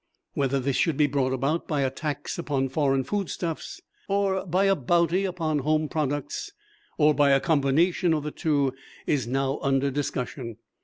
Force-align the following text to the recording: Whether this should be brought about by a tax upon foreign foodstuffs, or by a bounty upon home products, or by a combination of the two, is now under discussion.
Whether 0.33 0.59
this 0.59 0.77
should 0.77 0.97
be 0.97 1.05
brought 1.05 1.31
about 1.31 1.67
by 1.67 1.81
a 1.81 1.91
tax 1.91 2.39
upon 2.39 2.69
foreign 2.69 3.03
foodstuffs, 3.03 3.79
or 4.07 4.43
by 4.47 4.63
a 4.65 4.75
bounty 4.75 5.25
upon 5.25 5.59
home 5.59 5.87
products, 5.89 6.53
or 6.97 7.13
by 7.13 7.29
a 7.29 7.39
combination 7.39 8.11
of 8.11 8.23
the 8.23 8.31
two, 8.31 8.73
is 9.05 9.27
now 9.27 9.59
under 9.61 9.91
discussion. 9.91 10.57